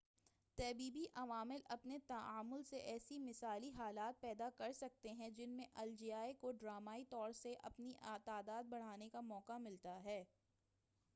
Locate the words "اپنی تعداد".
7.63-8.63